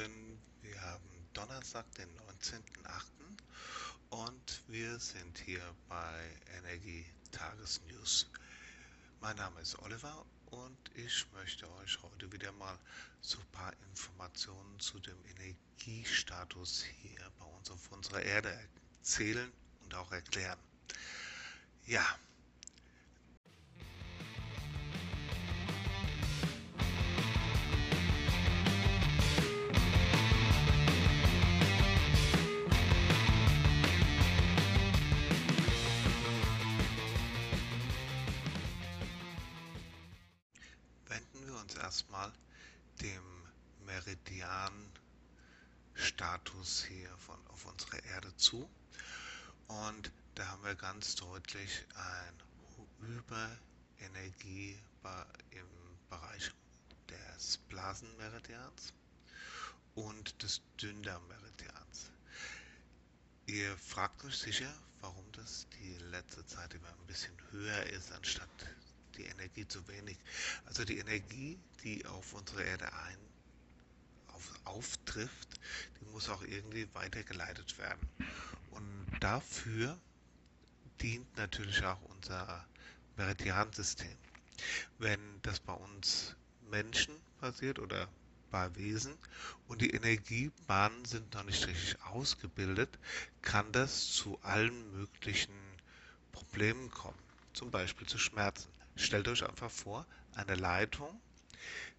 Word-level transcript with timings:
Morgen. 0.00 0.40
Wir 0.62 0.80
haben 0.80 1.28
Donnerstag, 1.34 1.84
den 1.96 2.08
19.08. 2.40 3.02
und 4.08 4.62
wir 4.68 4.98
sind 4.98 5.38
hier 5.38 5.60
bei 5.90 6.36
Energie 6.56 7.04
Tagesnews. 7.32 8.26
Mein 9.20 9.36
Name 9.36 9.60
ist 9.60 9.78
Oliver 9.80 10.24
und 10.46 10.78
ich 10.94 11.26
möchte 11.34 11.70
euch 11.74 11.98
heute 12.02 12.32
wieder 12.32 12.50
mal 12.52 12.78
so 13.20 13.38
ein 13.40 13.46
paar 13.52 13.72
Informationen 13.90 14.80
zu 14.80 14.98
dem 15.00 15.18
Energiestatus 15.36 16.82
hier 17.02 17.30
bei 17.38 17.44
uns 17.44 17.70
auf 17.70 17.92
unserer 17.92 18.22
Erde 18.22 18.58
erzählen 19.00 19.52
und 19.82 19.94
auch 19.94 20.12
erklären. 20.12 20.58
Ja, 21.84 22.06
Meridian-Status 46.40 46.84
hier 46.88 47.10
von, 47.18 47.38
auf 47.48 47.66
unserer 47.66 48.02
Erde 48.04 48.34
zu. 48.36 48.68
Und 49.68 50.10
da 50.34 50.46
haben 50.46 50.64
wir 50.64 50.74
ganz 50.74 51.14
deutlich 51.16 51.84
ein 51.94 52.42
Überenergie 53.08 54.78
im 55.50 55.66
Bereich 56.08 56.50
des 57.08 57.58
Blasenmeridians 57.68 58.92
und 59.94 60.42
des 60.42 60.60
Dünndarmmeridians. 60.80 62.10
Ihr 63.46 63.76
fragt 63.76 64.24
euch 64.24 64.38
sicher, 64.38 64.72
warum 65.00 65.24
das 65.32 65.66
die 65.80 65.96
letzte 66.10 66.44
Zeit 66.46 66.74
immer 66.74 66.88
ein 66.88 67.06
bisschen 67.06 67.36
höher 67.50 67.84
ist, 67.86 68.12
anstatt 68.12 68.48
die 69.16 69.24
Energie 69.24 69.66
zu 69.66 69.86
wenig. 69.88 70.18
Also 70.66 70.84
die 70.84 70.98
Energie, 70.98 71.58
die 71.82 72.04
auf 72.06 72.32
unsere 72.32 72.62
Erde 72.62 72.92
ein, 72.92 73.18
auf, 74.40 74.76
auftrifft, 74.76 75.60
die 76.00 76.04
muss 76.06 76.28
auch 76.28 76.42
irgendwie 76.42 76.88
weitergeleitet 76.94 77.78
werden. 77.78 78.08
Und 78.70 79.06
dafür 79.20 79.98
dient 81.00 81.36
natürlich 81.36 81.84
auch 81.84 82.00
unser 82.02 82.64
Meridiansystem. 83.16 84.16
Wenn 84.98 85.20
das 85.42 85.60
bei 85.60 85.72
uns 85.72 86.36
Menschen 86.70 87.14
passiert 87.40 87.78
oder 87.78 88.08
bei 88.50 88.74
Wesen 88.76 89.16
und 89.68 89.80
die 89.80 89.90
Energiebahnen 89.90 91.04
sind 91.04 91.32
noch 91.34 91.44
nicht 91.44 91.66
richtig 91.66 92.02
ausgebildet, 92.02 92.98
kann 93.42 93.70
das 93.72 94.12
zu 94.12 94.38
allen 94.42 94.92
möglichen 94.92 95.54
Problemen 96.32 96.90
kommen, 96.90 97.18
zum 97.52 97.70
Beispiel 97.70 98.06
zu 98.06 98.18
Schmerzen. 98.18 98.68
Stellt 98.96 99.28
euch 99.28 99.48
einfach 99.48 99.70
vor, 99.70 100.06
eine 100.34 100.56
Leitung, 100.56 101.20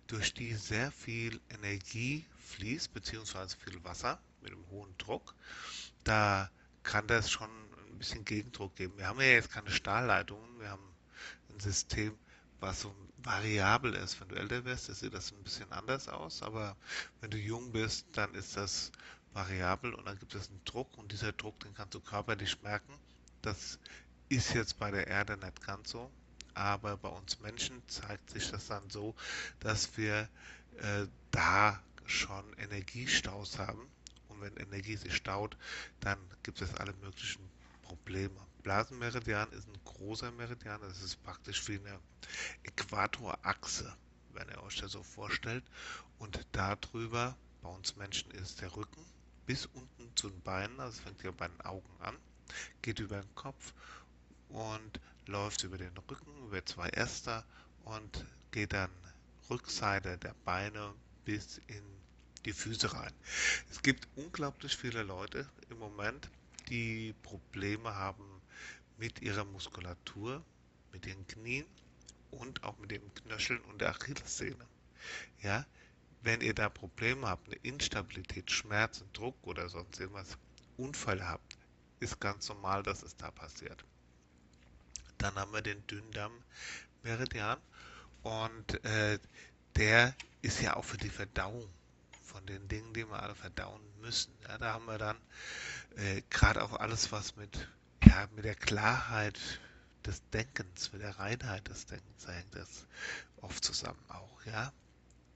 durch 0.07 0.33
die 0.33 0.53
sehr 0.53 0.91
viel 0.91 1.39
Energie 1.49 2.25
fließt, 2.51 2.93
beziehungsweise 2.93 3.57
viel 3.57 3.83
Wasser 3.83 4.19
mit 4.41 4.51
einem 4.51 4.67
hohen 4.69 4.93
Druck. 4.97 5.35
Da 6.03 6.49
kann 6.83 7.07
das 7.07 7.29
schon 7.29 7.49
ein 7.89 7.97
bisschen 7.97 8.25
Gegendruck 8.25 8.75
geben. 8.75 8.97
Wir 8.97 9.07
haben 9.07 9.19
ja 9.19 9.27
jetzt 9.27 9.51
keine 9.51 9.71
Stahlleitungen, 9.71 10.59
wir 10.59 10.69
haben 10.69 10.95
ein 11.49 11.59
System, 11.59 12.17
was 12.59 12.81
so 12.81 12.95
variabel 13.17 13.93
ist. 13.95 14.19
Wenn 14.19 14.29
du 14.29 14.35
älter 14.35 14.65
wirst, 14.65 14.93
sieht 14.93 15.13
das 15.13 15.31
ein 15.31 15.43
bisschen 15.43 15.71
anders 15.71 16.07
aus, 16.07 16.41
aber 16.41 16.75
wenn 17.19 17.29
du 17.31 17.37
jung 17.37 17.71
bist, 17.71 18.05
dann 18.13 18.33
ist 18.33 18.57
das 18.57 18.91
variabel 19.33 19.93
und 19.93 20.05
dann 20.05 20.19
gibt 20.19 20.35
es 20.35 20.49
einen 20.49 20.63
Druck 20.65 20.97
und 20.97 21.11
dieser 21.11 21.31
Druck, 21.31 21.59
den 21.61 21.73
kannst 21.73 21.93
du 21.93 21.99
körperlich 21.99 22.61
merken. 22.63 22.93
Das 23.41 23.79
ist 24.29 24.53
jetzt 24.53 24.77
bei 24.79 24.91
der 24.91 25.07
Erde 25.07 25.37
nicht 25.37 25.65
ganz 25.65 25.91
so 25.91 26.11
aber 26.53 26.97
bei 26.97 27.09
uns 27.09 27.39
Menschen 27.39 27.81
zeigt 27.87 28.29
sich 28.29 28.51
das 28.51 28.67
dann 28.67 28.89
so, 28.89 29.15
dass 29.59 29.97
wir 29.97 30.27
äh, 30.79 31.05
da 31.31 31.81
schon 32.11 32.53
Energiestaus 32.57 33.57
haben. 33.57 33.89
Und 34.27 34.41
wenn 34.41 34.55
Energie 34.57 34.95
sich 34.95 35.15
staut, 35.15 35.57
dann 35.99 36.17
gibt 36.43 36.61
es 36.61 36.73
alle 36.75 36.93
möglichen 36.93 37.49
Probleme. 37.81 38.39
Blasenmeridian 38.63 39.51
ist 39.51 39.67
ein 39.67 39.83
großer 39.83 40.31
Meridian, 40.31 40.79
das 40.81 41.01
ist 41.01 41.21
praktisch 41.23 41.67
wie 41.67 41.79
eine 41.79 41.99
Äquatorachse, 42.63 43.95
wenn 44.33 44.47
ihr 44.49 44.63
euch 44.63 44.77
das 44.77 44.91
so 44.91 45.03
vorstellt. 45.03 45.63
Und 46.19 46.39
darüber, 46.51 47.35
bei 47.61 47.69
uns 47.69 47.95
Menschen 47.95 48.31
ist 48.31 48.61
der 48.61 48.75
Rücken 48.75 49.03
bis 49.45 49.65
unten 49.65 50.15
zu 50.15 50.29
den 50.29 50.41
Beinen, 50.41 50.79
also 50.79 51.01
fängt 51.01 51.21
hier 51.21 51.31
bei 51.31 51.47
den 51.47 51.61
Augen 51.61 51.89
an, 51.99 52.15
geht 52.81 52.99
über 52.99 53.19
den 53.19 53.35
Kopf 53.35 53.73
und 54.49 54.99
läuft 55.25 55.63
über 55.63 55.77
den 55.77 55.97
Rücken, 55.97 56.31
über 56.45 56.65
zwei 56.65 56.89
Äster 56.89 57.43
und 57.83 58.25
geht 58.51 58.73
dann 58.73 58.91
Rückseite 59.49 60.17
der 60.17 60.35
Beine 60.45 60.93
bis 61.25 61.61
in 61.67 61.83
die 62.45 62.53
Füße 62.53 62.93
rein. 62.93 63.13
Es 63.69 63.81
gibt 63.81 64.07
unglaublich 64.15 64.75
viele 64.75 65.03
Leute 65.03 65.47
im 65.69 65.79
Moment, 65.79 66.29
die 66.69 67.13
Probleme 67.21 67.95
haben 67.95 68.41
mit 68.97 69.21
ihrer 69.21 69.45
Muskulatur, 69.45 70.43
mit 70.91 71.05
den 71.05 71.27
Knien 71.27 71.65
und 72.31 72.63
auch 72.63 72.77
mit 72.79 72.91
den 72.91 73.13
Knöcheln 73.13 73.61
und 73.61 73.81
der 73.81 73.89
Achillessehne. 73.89 74.67
Ja, 75.41 75.65
wenn 76.21 76.41
ihr 76.41 76.53
da 76.53 76.69
Probleme 76.69 77.27
habt, 77.27 77.47
eine 77.47 77.57
Instabilität, 77.57 78.51
Schmerzen, 78.51 79.09
Druck 79.13 79.35
oder 79.41 79.69
sonst 79.69 79.99
irgendwas, 79.99 80.37
Unfälle 80.77 81.27
habt, 81.27 81.57
ist 81.99 82.19
ganz 82.19 82.47
normal, 82.49 82.83
dass 82.83 83.03
es 83.03 83.15
da 83.17 83.31
passiert. 83.31 83.83
Dann 85.17 85.35
haben 85.35 85.53
wir 85.53 85.61
den 85.61 85.85
Dünndarm-Meridian 85.87 87.59
und 88.23 88.83
äh, 88.85 89.19
der 89.75 90.15
ist 90.41 90.61
ja 90.61 90.75
auch 90.75 90.85
für 90.85 90.97
die 90.97 91.09
Verdauung 91.09 91.67
von 92.23 92.45
den 92.45 92.67
Dingen, 92.67 92.93
die 92.93 93.07
wir 93.07 93.21
alle 93.21 93.35
verdauen 93.35 93.81
müssen. 94.01 94.33
Ja, 94.47 94.57
da 94.57 94.73
haben 94.73 94.85
wir 94.85 94.97
dann 94.97 95.17
äh, 95.97 96.21
gerade 96.29 96.63
auch 96.63 96.73
alles, 96.73 97.11
was 97.11 97.35
mit, 97.35 97.67
ja, 98.03 98.27
mit 98.35 98.45
der 98.45 98.55
Klarheit 98.55 99.39
des 100.05 100.21
Denkens, 100.29 100.91
mit 100.93 101.01
der 101.01 101.17
Reinheit 101.19 101.67
des 101.67 101.85
Denkens, 101.85 102.27
hängt 102.27 102.55
das 102.55 102.87
oft 103.41 103.63
zusammen 103.63 104.03
auch, 104.09 104.45
ja, 104.45 104.71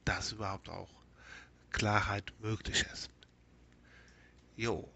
dass 0.06 0.31
überhaupt 0.31 0.69
auch 0.69 0.90
Klarheit 1.72 2.34
möglich 2.40 2.85
ist. 2.94 3.09
Jo, 4.56 4.90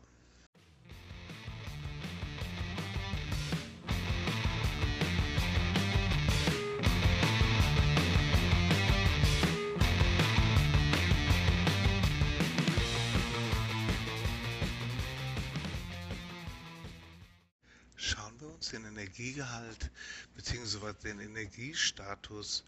Energiegehalt 19.10 19.90
bzw. 20.36 20.94
den 21.04 21.20
Energiestatus 21.20 22.64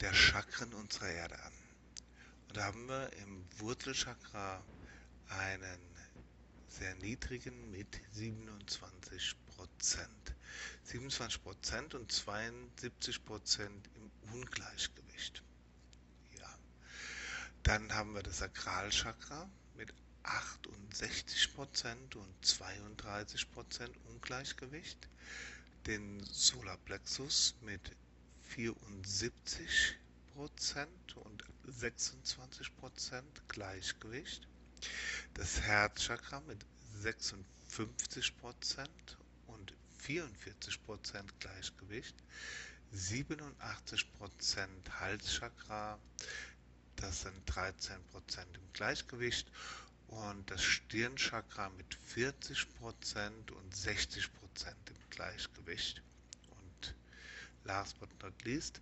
der 0.00 0.14
Chakren 0.14 0.72
unserer 0.74 1.08
Erde 1.08 1.42
an. 1.42 1.52
Und 2.48 2.56
da 2.56 2.64
haben 2.66 2.86
wir 2.86 3.12
im 3.14 3.44
Wurzelchakra 3.58 4.62
einen 5.28 5.80
sehr 6.68 6.94
niedrigen 6.96 7.70
mit 7.72 8.00
27 8.12 9.34
Prozent. 9.56 10.34
27 10.84 11.42
Prozent 11.42 11.94
und 11.94 12.12
72 12.12 13.24
Prozent 13.24 13.90
im 13.96 14.34
Ungleichgewicht. 14.34 15.42
Ja. 16.38 16.58
Dann 17.64 17.92
haben 17.92 18.14
wir 18.14 18.22
das 18.22 18.38
Sakralchakra 18.38 19.48
mit 19.76 19.92
68% 20.24 22.16
und 22.16 22.34
32% 22.44 23.90
Ungleichgewicht, 24.08 25.08
den 25.86 26.24
Solarplexus 26.24 27.54
mit 27.60 27.80
74% 28.56 29.94
und 31.16 31.44
26% 31.68 33.22
Gleichgewicht, 33.48 34.48
das 35.34 35.60
Herzchakra 35.60 36.40
mit 36.40 36.64
56% 37.02 37.44
und 39.46 39.74
44% 40.06 41.24
Gleichgewicht, 41.40 42.14
87% 42.94 44.90
Halschakra, 45.00 45.98
das 46.96 47.22
sind 47.22 47.50
13% 47.50 47.98
im 48.54 48.72
Gleichgewicht 48.72 49.50
und 50.14 50.50
das 50.50 50.62
Stirnchakra 50.62 51.70
mit 51.70 51.98
40% 52.14 53.50
und 53.50 53.74
60% 53.74 54.28
im 54.88 55.10
Gleichgewicht. 55.10 56.02
Und 56.50 56.94
last 57.64 57.98
but 57.98 58.10
not 58.22 58.44
least, 58.44 58.80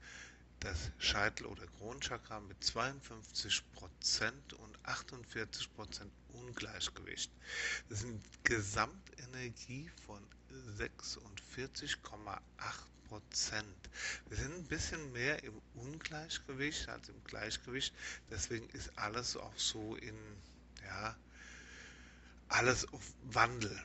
das 0.61 0.91
Scheitel- 0.99 1.47
oder 1.47 1.67
Kronenchakra 1.79 2.41
mit 2.41 2.63
52% 2.63 4.53
und 4.55 4.79
48% 4.85 6.11
Ungleichgewicht. 6.35 7.31
Das 7.89 8.01
sind 8.01 8.23
Gesamtenergie 8.45 9.91
von 10.07 10.23
46,8% 10.79 12.41
Wir 14.29 14.37
sind 14.37 14.55
ein 14.55 14.65
bisschen 14.69 15.13
mehr 15.13 15.43
im 15.43 15.61
Ungleichgewicht 15.75 16.89
als 16.89 17.09
im 17.09 17.25
Gleichgewicht. 17.25 17.93
Deswegen 18.31 18.69
ist 18.71 18.97
alles 18.97 19.37
auch 19.37 19.57
so 19.59 19.97
in, 19.97 20.17
ja, 20.85 21.17
alles 22.49 22.87
auf 22.93 23.15
Wandel. 23.25 23.79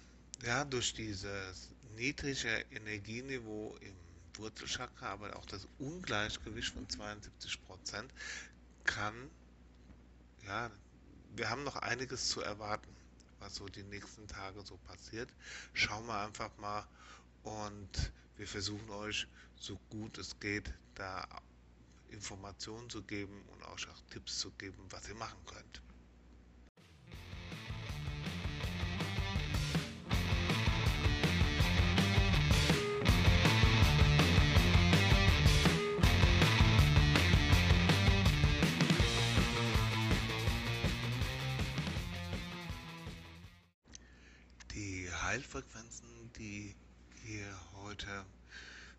Ja, 0.44 0.66
durch 0.66 0.94
dieses 0.94 1.70
niedrige 1.96 2.66
Energieniveau 2.72 3.76
im 3.82 3.96
Wurzelchakra, 4.36 5.08
aber 5.08 5.36
auch 5.36 5.46
das 5.46 5.68
Ungleichgewicht 5.80 6.74
von 6.74 6.88
72 6.88 7.62
Prozent 7.66 8.14
kann, 8.84 9.30
ja, 10.46 10.70
wir 11.36 11.50
haben 11.50 11.64
noch 11.64 11.76
einiges 11.78 12.30
zu 12.30 12.42
erwarten, 12.42 12.96
was 13.40 13.56
so 13.56 13.66
die 13.68 13.84
nächsten 13.84 14.28
Tage 14.28 14.62
so 14.64 14.78
passiert. 14.78 15.30
Schauen 15.74 16.06
wir 16.08 16.20
einfach 16.20 16.56
mal 16.58 16.88
und 17.44 18.12
wir 18.38 18.48
versuchen 18.48 18.90
euch 18.90 19.28
so 19.56 19.78
gut 19.90 20.18
es 20.18 20.40
geht, 20.40 20.74
da 20.96 21.28
Informationen 22.10 22.90
zu 22.90 23.02
geben 23.04 23.42
und 23.52 23.64
euch 23.64 23.88
auch 23.90 24.02
Tipps 24.12 24.40
zu 24.40 24.52
geben, 24.52 24.78
was 24.90 25.08
ihr 25.10 25.16
machen 25.16 25.40
könnt. 25.46 25.82
Die 46.38 46.76
ihr 47.26 47.60
heute 47.74 48.26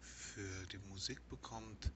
für 0.01 0.67
die 0.67 0.79
Musik 0.89 1.27
bekommt, 1.29 1.91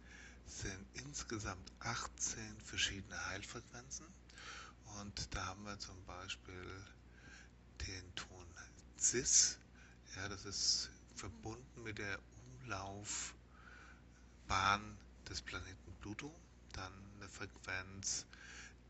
sind 0.47 0.87
insgesamt 0.95 1.71
18 1.81 2.61
verschiedene 2.61 3.27
Heilfrequenzen. 3.27 4.07
Und 5.01 5.35
da 5.35 5.47
haben 5.47 5.65
wir 5.65 5.79
zum 5.79 6.05
Beispiel 6.05 6.85
den 7.87 8.15
Ton 8.15 8.47
Cis. 8.99 9.59
Ja, 10.17 10.29
das 10.29 10.45
ist 10.45 10.91
verbunden 11.17 11.83
mit 11.83 11.99
der 11.99 12.19
Umlaufbahn 12.61 13.35
des 15.29 15.41
Planeten 15.43 15.93
Pluto. 16.01 16.33
Dann 16.73 16.93
eine 17.17 17.29
Frequenz, 17.29 18.27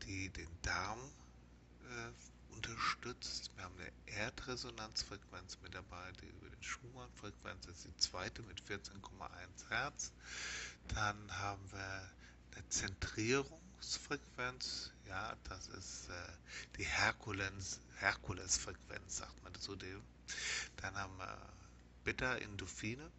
die 0.03 0.29
den 0.29 0.49
Darm 0.61 0.99
äh, 0.99 2.11
unterstützt. 2.55 3.51
Wir 3.55 3.63
haben 3.65 3.77
eine 3.79 3.91
Erdresonanzfrequenz 4.05 5.57
mit 5.61 5.73
dabei, 5.75 6.11
die 6.21 6.27
über 6.27 6.49
den 6.49 6.63
Schumann-Frequenz 6.63 7.65
ist 7.67 7.83
die 7.85 7.95
zweite 7.97 8.41
mit 8.43 8.61
14,1 8.61 9.69
Hertz. 9.69 10.11
Dann 10.89 11.17
haben 11.39 11.61
wir 11.71 12.09
eine 12.55 12.69
Zentrierungsfrequenz, 12.69 14.91
ja, 15.07 15.35
das 15.45 15.67
ist 15.69 16.09
äh, 16.09 16.13
die 16.77 16.83
Herkules-Frequenz, 16.85 19.17
sagt 19.17 19.43
man 19.43 19.55
zu 19.55 19.75
dem. 19.75 20.01
Dann 20.77 20.95
haben 20.95 21.17
wir 21.17 21.35
Beta-Endorphine, 22.03 23.09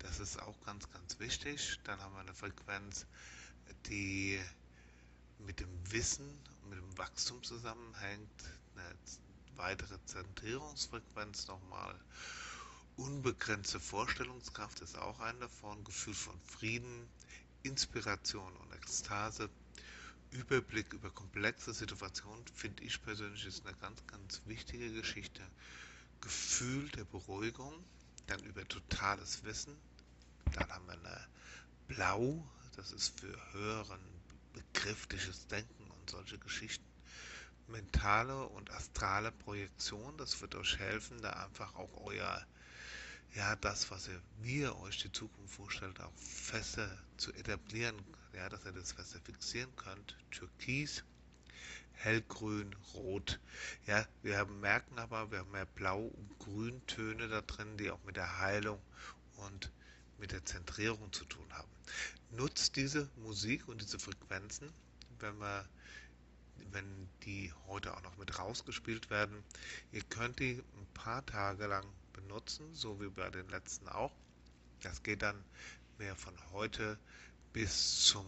das 0.00 0.20
ist 0.20 0.38
auch 0.40 0.60
ganz, 0.66 0.90
ganz 0.90 1.18
wichtig. 1.18 1.80
Dann 1.84 1.98
haben 2.00 2.12
wir 2.14 2.20
eine 2.20 2.34
Frequenz, 2.34 3.06
die 3.86 4.38
mit 5.38 5.60
dem 5.60 5.92
Wissen 5.92 6.28
mit 6.68 6.78
dem 6.78 6.98
Wachstum 6.98 7.42
zusammenhängt, 7.42 8.30
eine 8.76 8.94
weitere 9.56 9.98
Zentrierungsfrequenz 10.04 11.46
nochmal. 11.48 11.98
Unbegrenzte 12.96 13.80
Vorstellungskraft 13.80 14.80
ist 14.80 14.96
auch 14.96 15.18
ein 15.20 15.38
davon, 15.40 15.82
Gefühl 15.84 16.14
von 16.14 16.38
Frieden, 16.42 17.08
Inspiration 17.62 18.54
und 18.56 18.72
Ekstase, 18.72 19.50
Überblick 20.30 20.92
über 20.92 21.10
komplexe 21.10 21.72
Situationen, 21.72 22.44
finde 22.54 22.82
ich 22.82 23.02
persönlich 23.02 23.46
ist 23.46 23.66
eine 23.66 23.76
ganz, 23.76 24.04
ganz 24.06 24.42
wichtige 24.46 24.92
Geschichte. 24.92 25.42
Gefühl 26.20 26.88
der 26.90 27.04
Beruhigung, 27.04 27.72
dann 28.26 28.40
über 28.44 28.66
totales 28.66 29.44
Wissen, 29.44 29.76
dann 30.52 30.68
haben 30.72 30.86
wir 30.86 30.94
eine 30.94 31.28
Blau, 31.88 32.44
das 32.76 32.92
ist 32.92 33.20
für 33.20 33.52
höheren 33.52 34.00
begriffliches 34.52 35.46
Denken 35.48 35.83
und 36.04 36.10
solche 36.10 36.38
Geschichten. 36.38 36.84
Mentale 37.66 38.46
und 38.48 38.70
astrale 38.72 39.32
Projektion, 39.32 40.14
das 40.18 40.38
wird 40.42 40.54
euch 40.54 40.78
helfen, 40.78 41.22
da 41.22 41.30
einfach 41.30 41.74
auch 41.76 42.04
euer, 42.04 42.46
ja, 43.34 43.56
das, 43.56 43.90
was 43.90 44.08
ihr, 44.08 44.20
wie 44.42 44.60
ihr 44.60 44.78
euch 44.80 44.98
die 44.98 45.10
Zukunft 45.10 45.54
vorstellt, 45.54 45.98
auch 46.00 46.12
fester 46.14 46.90
zu 47.16 47.32
etablieren, 47.32 47.96
ja, 48.34 48.50
dass 48.50 48.66
ihr 48.66 48.72
das 48.72 48.92
fester 48.92 49.18
fixieren 49.20 49.74
könnt. 49.76 50.14
Türkis, 50.30 51.04
hellgrün, 51.92 52.76
rot. 52.92 53.40
Ja, 53.86 54.06
wir 54.22 54.44
merken 54.44 54.98
aber, 54.98 55.30
wir 55.30 55.38
haben 55.38 55.52
mehr 55.52 55.64
Blau- 55.64 56.08
und 56.08 56.38
Grüntöne 56.38 57.28
da 57.28 57.40
drin, 57.40 57.78
die 57.78 57.90
auch 57.90 58.04
mit 58.04 58.16
der 58.16 58.40
Heilung 58.40 58.80
und 59.36 59.72
mit 60.18 60.32
der 60.32 60.44
Zentrierung 60.44 61.10
zu 61.14 61.24
tun 61.24 61.50
haben. 61.54 61.70
Nutzt 62.30 62.76
diese 62.76 63.08
Musik 63.16 63.66
und 63.68 63.80
diese 63.80 63.98
Frequenzen, 63.98 64.70
wenn 65.20 65.38
wir 65.38 65.68
wenn 66.72 67.08
die 67.24 67.52
heute 67.66 67.94
auch 67.94 68.02
noch 68.02 68.16
mit 68.16 68.38
rausgespielt 68.38 69.10
werden. 69.10 69.42
Ihr 69.92 70.02
könnt 70.02 70.38
die 70.40 70.62
ein 70.76 70.86
paar 70.94 71.24
Tage 71.26 71.66
lang 71.66 71.86
benutzen, 72.12 72.74
so 72.74 73.00
wie 73.00 73.08
bei 73.08 73.30
den 73.30 73.48
letzten 73.48 73.88
auch. 73.88 74.12
Das 74.82 75.02
geht 75.02 75.22
dann 75.22 75.42
mehr 75.98 76.16
von 76.16 76.34
heute 76.52 76.98
bis 77.52 78.06
zum 78.06 78.26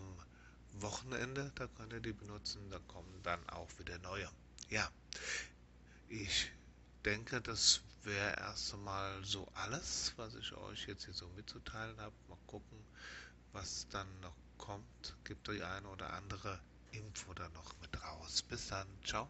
Wochenende. 0.80 1.52
Da 1.54 1.66
könnt 1.66 1.92
ihr 1.92 2.00
die 2.00 2.12
benutzen. 2.12 2.70
Da 2.70 2.78
kommen 2.86 3.22
dann 3.22 3.46
auch 3.48 3.68
wieder 3.78 3.98
neue. 3.98 4.28
Ja, 4.68 4.90
ich 6.08 6.50
denke, 7.04 7.40
das 7.40 7.80
wäre 8.02 8.36
erst 8.38 8.74
einmal 8.74 9.24
so 9.24 9.48
alles, 9.54 10.12
was 10.16 10.34
ich 10.34 10.52
euch 10.54 10.86
jetzt 10.86 11.04
hier 11.04 11.14
so 11.14 11.28
mitzuteilen 11.36 12.00
habe. 12.00 12.14
Mal 12.28 12.38
gucken, 12.46 12.78
was 13.52 13.88
dann 13.88 14.08
noch 14.20 14.36
kommt. 14.58 15.16
Gibt 15.24 15.48
die 15.48 15.62
eine 15.62 15.88
oder 15.88 16.12
andere 16.12 16.60
Info 16.98 17.34
da 17.34 17.48
noch 17.50 17.74
mit 17.80 18.02
raus. 18.02 18.42
Bis 18.42 18.68
dann. 18.68 18.88
Ciao. 19.04 19.28